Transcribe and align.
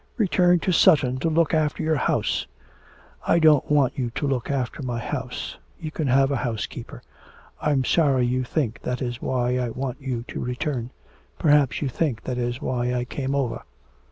'Return 0.17 0.57
to 0.61 0.71
Sutton 0.71 1.17
to 1.17 1.29
look 1.29 1.53
after 1.53 1.83
your 1.83 1.95
house!' 1.97 2.47
'I 3.27 3.37
don't 3.37 3.69
want 3.69 3.99
you 3.99 4.09
to 4.15 4.25
look 4.25 4.49
after 4.49 4.81
my 4.81 4.97
house; 4.97 5.59
you 5.79 5.91
can 5.91 6.07
have 6.07 6.31
a 6.31 6.37
housekeeper. 6.37 7.03
I'm 7.61 7.85
sorry 7.85 8.25
you 8.25 8.43
think 8.43 8.81
that 8.81 9.03
is 9.03 9.21
why 9.21 9.59
I 9.59 9.69
want 9.69 10.01
you 10.01 10.23
to 10.29 10.39
return. 10.43 10.89
Perhaps 11.37 11.83
you 11.83 11.87
think 11.87 12.23
that 12.23 12.39
is 12.39 12.59
why 12.59 12.95
I 12.95 13.05
came 13.05 13.35
over. 13.35 13.61